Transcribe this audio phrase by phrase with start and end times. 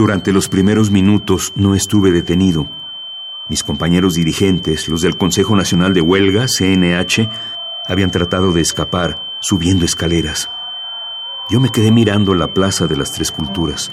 [0.00, 2.66] Durante los primeros minutos no estuve detenido.
[3.50, 7.28] Mis compañeros dirigentes, los del Consejo Nacional de Huelga, CNH,
[7.86, 10.50] habían tratado de escapar subiendo escaleras.
[11.50, 13.92] Yo me quedé mirando la Plaza de las Tres Culturas.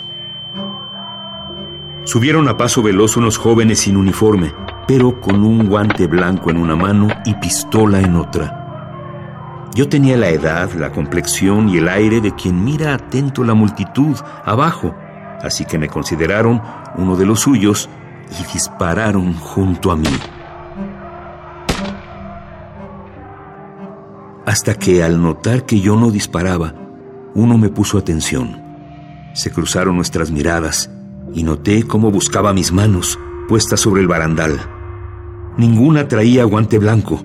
[2.06, 4.54] Subieron a paso veloz unos jóvenes sin uniforme,
[4.88, 9.68] pero con un guante blanco en una mano y pistola en otra.
[9.76, 14.16] Yo tenía la edad, la complexión y el aire de quien mira atento la multitud
[14.46, 14.96] abajo,
[15.42, 16.62] así que me consideraron
[16.96, 17.90] uno de los suyos
[18.40, 20.10] y dispararon junto a mí.
[24.46, 26.74] Hasta que al notar que yo no disparaba,
[27.36, 28.62] uno me puso atención.
[29.34, 30.90] Se cruzaron nuestras miradas
[31.34, 34.60] y noté cómo buscaba mis manos puestas sobre el barandal.
[35.58, 37.22] Ninguna traía guante blanco.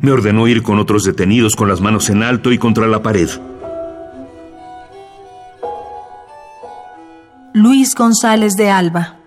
[0.00, 3.28] Me ordenó ir con otros detenidos con las manos en alto y contra la pared.
[7.54, 9.18] Luis González de Alba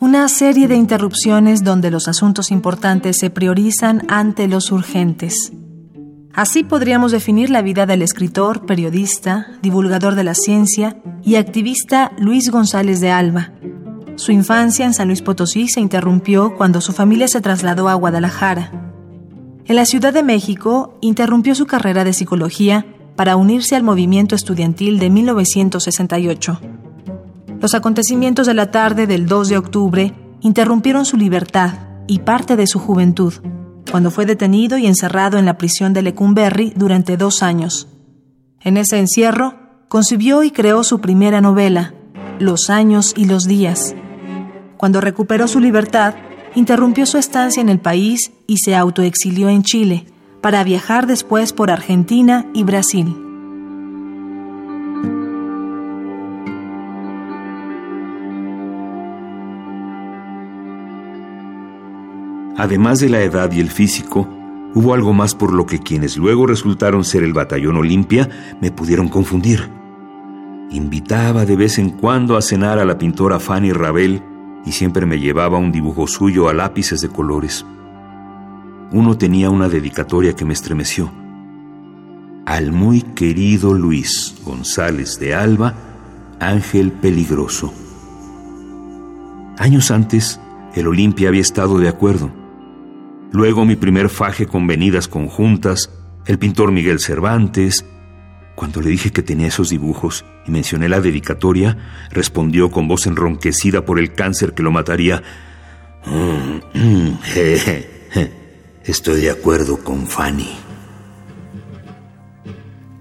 [0.00, 5.52] Una serie de interrupciones donde los asuntos importantes se priorizan ante los urgentes.
[6.34, 12.50] Así podríamos definir la vida del escritor, periodista, divulgador de la ciencia y activista Luis
[12.50, 13.52] González de Alba.
[14.16, 18.72] Su infancia en San Luis Potosí se interrumpió cuando su familia se trasladó a Guadalajara.
[19.64, 22.84] En la Ciudad de México interrumpió su carrera de psicología
[23.18, 26.60] para unirse al movimiento estudiantil de 1968.
[27.60, 31.72] Los acontecimientos de la tarde del 2 de octubre interrumpieron su libertad
[32.06, 33.34] y parte de su juventud,
[33.90, 37.88] cuando fue detenido y encerrado en la prisión de Lecumberri durante dos años.
[38.60, 39.54] En ese encierro,
[39.88, 41.94] concibió y creó su primera novela,
[42.38, 43.96] Los años y los días.
[44.76, 46.14] Cuando recuperó su libertad,
[46.54, 50.06] interrumpió su estancia en el país y se autoexilió en Chile,
[50.40, 53.16] para viajar después por Argentina y Brasil.
[62.58, 64.28] Además de la edad y el físico,
[64.74, 68.28] hubo algo más por lo que quienes luego resultaron ser el batallón Olimpia
[68.60, 69.70] me pudieron confundir.
[70.70, 74.22] Invitaba de vez en cuando a cenar a la pintora Fanny Rabel
[74.66, 77.64] y siempre me llevaba un dibujo suyo a lápices de colores.
[78.90, 81.12] Uno tenía una dedicatoria que me estremeció.
[82.46, 85.74] Al muy querido Luis González de Alba,
[86.40, 87.74] Ángel Peligroso.
[89.58, 90.40] Años antes,
[90.74, 92.30] el Olimpia había estado de acuerdo.
[93.30, 95.90] Luego mi primer faje con venidas conjuntas,
[96.24, 97.84] el pintor Miguel Cervantes.
[98.54, 101.76] Cuando le dije que tenía esos dibujos y mencioné la dedicatoria,
[102.10, 105.22] respondió con voz enronquecida por el cáncer que lo mataría.
[108.88, 110.48] Estoy de acuerdo con Fanny.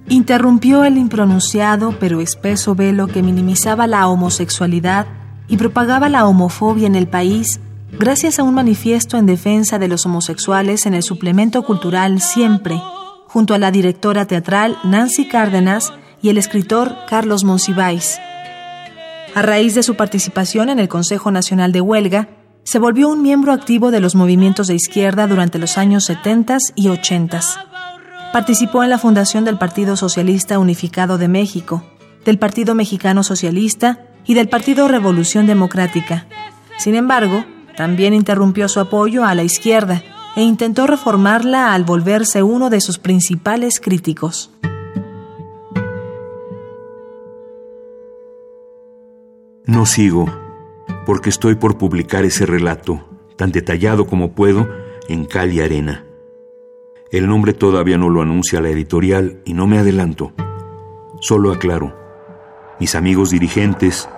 [0.09, 5.07] Interrumpió el impronunciado pero espeso velo que minimizaba la homosexualidad
[5.47, 7.61] y propagaba la homofobia en el país
[7.97, 12.81] gracias a un manifiesto en defensa de los homosexuales en el suplemento cultural Siempre,
[13.27, 18.19] junto a la directora teatral Nancy Cárdenas y el escritor Carlos Monsiváis.
[19.35, 22.27] A raíz de su participación en el Consejo Nacional de Huelga,
[22.67, 26.89] se volvió un miembro activo de los movimientos de izquierda durante los años 70 y
[26.89, 27.39] 80.
[28.33, 31.81] Participó en la fundación del Partido Socialista Unificado de México,
[32.25, 36.27] del Partido Mexicano Socialista y del Partido Revolución Democrática.
[36.77, 37.45] Sin embargo,
[37.77, 40.03] también interrumpió su apoyo a la izquierda
[40.35, 44.51] e intentó reformarla al volverse uno de sus principales críticos.
[49.63, 50.46] No sigo,
[51.07, 53.07] porque estoy por publicar ese relato,
[53.37, 54.67] tan detallado como puedo,
[55.07, 56.03] en Cal y Arena.
[57.11, 60.33] El nombre todavía no lo anuncia la editorial y no me adelanto.
[61.21, 61.95] Solo aclaro,
[62.81, 64.09] mis amigos dirigentes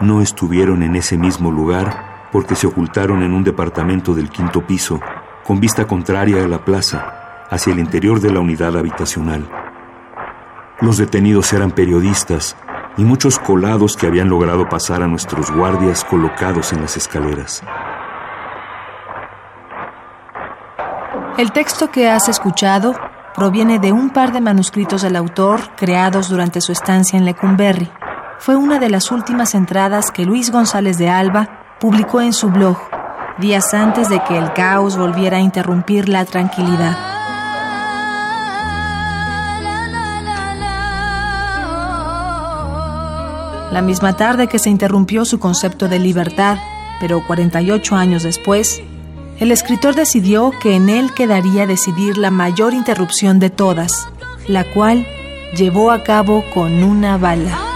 [0.00, 5.00] no estuvieron en ese mismo lugar porque se ocultaron en un departamento del quinto piso,
[5.42, 9.50] con vista contraria a la plaza, hacia el interior de la unidad habitacional.
[10.80, 12.56] Los detenidos eran periodistas
[12.96, 17.62] y muchos colados que habían logrado pasar a nuestros guardias colocados en las escaleras.
[21.38, 22.94] El texto que has escuchado
[23.34, 27.90] proviene de un par de manuscritos del autor creados durante su estancia en Lecumberri.
[28.38, 32.78] Fue una de las últimas entradas que Luis González de Alba publicó en su blog,
[33.38, 36.96] días antes de que el caos volviera a interrumpir la tranquilidad.
[43.70, 46.58] La misma tarde que se interrumpió su concepto de libertad,
[47.00, 48.80] pero 48 años después,
[49.38, 54.08] el escritor decidió que en él quedaría decidir la mayor interrupción de todas,
[54.46, 55.06] la cual
[55.56, 57.75] llevó a cabo con una bala.